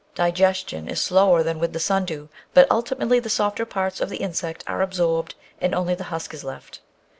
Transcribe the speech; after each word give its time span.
Digestion 0.15 0.87
is 0.87 0.99
slower 0.99 1.43
than 1.43 1.59
with 1.59 1.73
the 1.73 1.79
sundew, 1.79 2.27
but 2.55 2.65
ultimately 2.71 3.19
the 3.19 3.29
softer 3.29 3.67
parts 3.67 4.01
of 4.01 4.09
the 4.09 4.17
insect 4.17 4.63
are 4.65 4.81
absorbed 4.81 5.35
and 5.59 5.75
only 5.75 5.93
the 5.93 6.05
husk 6.05 6.33
is 6.33 6.43
left. 6.43 6.79